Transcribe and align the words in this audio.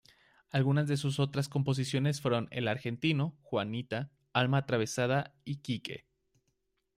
Algunas 0.49 0.87
de 0.87 0.97
sus 0.97 1.19
otras 1.19 1.47
composiciones 1.47 2.21
fueron 2.21 2.47
"El 2.49 2.67
Argentino", 2.67 3.37
"Juanita", 3.43 4.09
"Alma 4.33 4.57
atravesada" 4.57 5.35
y 5.45 5.57
"Quique". 5.57 6.07